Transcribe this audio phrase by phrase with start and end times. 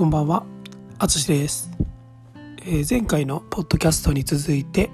[0.00, 0.46] こんばんは、
[0.98, 1.70] あつしです、
[2.62, 4.90] えー前回のポッドキャストに続いて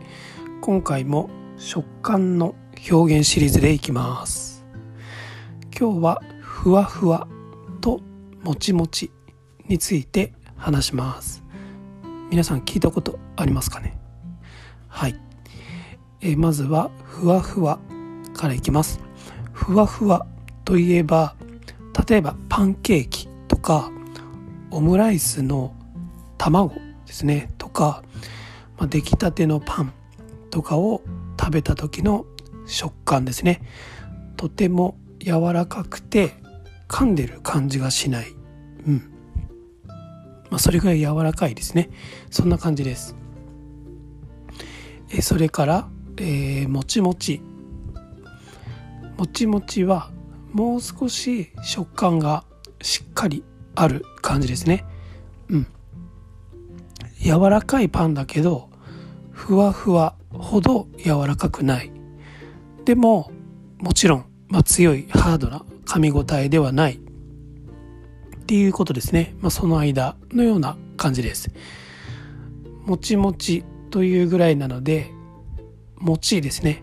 [0.61, 2.57] 今回も食感の
[2.91, 4.67] 表現シリーズでいきます。
[5.79, 7.29] 今日はふわふわ
[7.81, 8.01] と
[8.43, 9.13] もちもち
[9.69, 11.45] について話します。
[12.29, 13.97] 皆さん聞いたことありますかね？
[14.89, 15.15] はい、
[16.21, 17.79] えーまずはふわふわ
[18.35, 18.99] からいきます。
[19.53, 20.27] ふわふわ
[20.65, 21.37] といえば
[22.09, 23.93] 例えばパンケーキとか
[24.77, 25.75] オムライスの
[26.37, 26.75] 卵
[27.07, 28.03] ですねとか、
[28.77, 29.95] まあ、出来たてのパン
[30.51, 31.01] とかを
[31.41, 32.27] 食べた時の
[32.67, 33.63] 食感ですね。
[34.37, 36.35] とても柔らかくて
[36.89, 38.27] 噛んでる感じがしない。
[38.87, 39.11] うん。
[40.51, 41.89] まあそれぐらい柔らかいですね。
[42.31, 43.17] そんな感じです。
[45.11, 47.41] えそれから、えーもちもち。
[49.17, 50.11] もちもちは
[50.53, 52.45] もう少し食感が
[52.83, 53.43] しっかり
[53.77, 54.85] ある感じですね。
[55.49, 55.67] うん。
[57.21, 58.69] 柔らかいパンだけど
[59.31, 61.93] ふわふわほど柔らかくない。
[62.85, 63.31] でも
[63.79, 66.95] もちろん、まあ、強いハードな噛み応えではない。
[66.95, 66.99] っ
[68.47, 71.51] ていうことですね、まあ、その間のような感じです。
[72.85, 75.11] もちもちというぐらいなので
[75.99, 76.83] 餅ですね。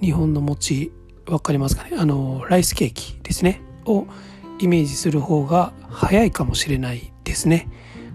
[0.00, 0.92] 日本の餅
[1.26, 1.96] わかりますかね？
[1.98, 3.60] あのライスケーキですね。
[3.84, 4.06] を
[4.62, 7.68] イメージする方が早いかもしれないですね。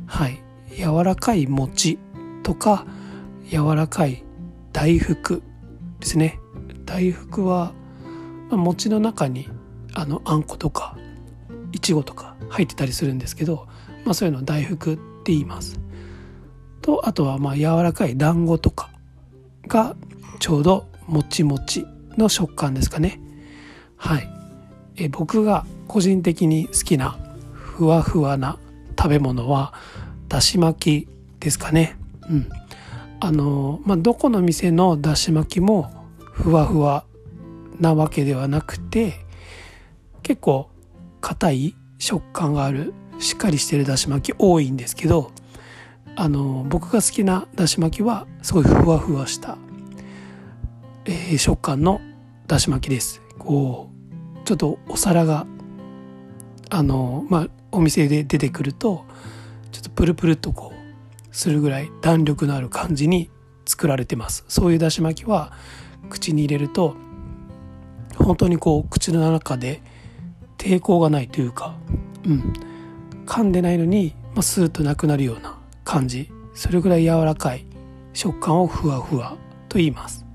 [0.06, 0.42] はい。
[0.72, 2.00] 柔らかい餅
[2.42, 2.86] とか
[3.50, 4.24] 柔らかい
[4.72, 5.44] 大福
[6.00, 6.40] ですね。
[6.86, 7.74] 大福は、
[8.50, 9.50] まあ、餅の中に
[9.94, 10.98] あのあんことか
[11.74, 13.68] いちごとか入ってたりするんですけど、
[14.06, 15.82] まあ、そういうのを大福って言います。
[16.82, 18.90] とあとはまあ柔らかい団子とか
[19.68, 19.98] が
[20.40, 23.20] ちょうどもちもちの食感ですかね。
[23.98, 24.30] はい。
[24.96, 27.18] え僕が個人的に好きな
[27.54, 28.58] ふわふわな
[28.98, 29.74] 食べ物は
[30.28, 31.08] だし巻き
[31.40, 31.96] ですかね。
[32.30, 32.50] うん。
[33.20, 37.06] あのまあどこの店のだし巻きもふわふわ
[37.80, 39.14] なわけではなくて
[40.24, 40.70] 結構
[41.22, 45.32] 硬い食感があるしっかりしてるだし巻き多いんですけど
[46.16, 49.58] あの僕が好きなだし巻きはすごいふわふわした、
[51.06, 52.02] えー食感の
[52.48, 53.22] だし巻きです。
[53.38, 55.46] こうちょっとお皿が
[56.70, 59.06] あのまあお店で出てくると
[59.72, 63.30] ちょっとプルプルっとこうするぐらい弾力のある感じに
[63.66, 64.46] 作られてます。
[64.48, 65.52] そういうだし巻きは
[66.10, 66.96] 口に入れると
[68.18, 69.82] 本当にこう口の中で
[70.58, 71.76] 抵抗がないというか
[72.26, 72.54] うん。
[73.26, 76.32] 噛んでないのに、まあ、スーッとなくなるような感じ。
[76.54, 77.66] それぐらい柔らかい
[78.14, 79.38] 食感をふわふわ
[79.70, 80.26] と言います。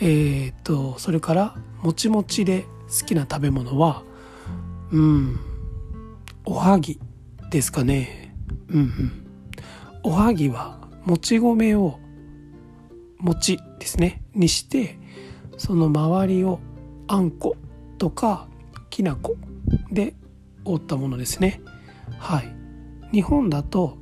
[0.00, 2.66] えーっとそれからもちもちで
[3.00, 4.02] 好きな食べ物は
[4.90, 5.40] うん。
[6.50, 6.98] おはぎ
[7.50, 8.34] ですかね。
[8.70, 9.12] うんうん。
[10.02, 11.98] おはぎはもち米を
[13.18, 14.22] 餅ですね。
[14.32, 14.98] にして
[15.58, 16.58] その周りを
[17.06, 17.54] あんこ
[17.98, 18.48] とか
[18.88, 19.36] きなこ
[19.92, 20.14] で
[20.64, 21.60] 覆ったものですね。
[22.18, 22.50] はい。
[23.12, 23.98] 日本だと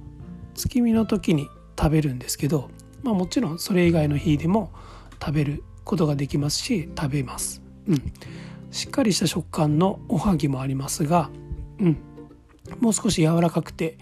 [0.55, 2.71] 月見の時に食べるんですけど、
[3.03, 4.71] まあ、もちろんそれ以外の日でも
[5.21, 7.61] 食べることができますし食べます。
[7.89, 8.13] うん。
[8.71, 11.29] しっかりした食感のおはぎもありますが
[11.81, 11.97] うん。
[12.81, 13.99] もう少し柔らかくて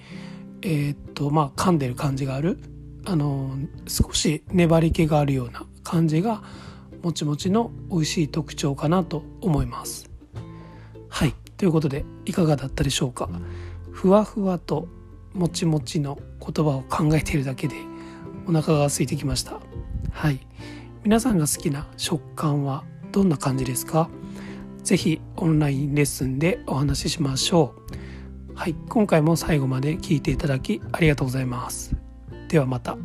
[0.62, 2.58] えーっとまあ噛んでる感じがある。
[3.06, 6.42] あの少し粘り気があるような感じが
[7.02, 10.10] もちもちの美味しい特徴かなと思います。
[11.10, 11.34] はい。
[11.58, 13.28] ということでいかがだったでしょうか。
[13.92, 14.88] ふわふわと
[15.34, 17.76] もちもちの言葉を考えているだけで
[18.46, 19.60] お腹が空いてきました。
[20.10, 20.40] はい。
[21.02, 24.08] 皆さんが好きな食感はどんな感じですか？
[24.82, 27.83] ぜひオンラインレッスンでお話ししましょう。
[28.54, 31.94] はい今回も最後まで聞いていただきありがとうございます
[32.48, 32.96] ではまた。